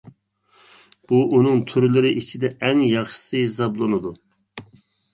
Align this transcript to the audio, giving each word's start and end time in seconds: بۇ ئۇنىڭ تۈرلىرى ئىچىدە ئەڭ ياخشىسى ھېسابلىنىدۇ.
بۇ 1.11 1.19
ئۇنىڭ 1.35 1.61
تۈرلىرى 1.73 2.15
ئىچىدە 2.23 2.53
ئەڭ 2.65 2.85
ياخشىسى 2.95 3.47
ھېسابلىنىدۇ. 3.47 4.19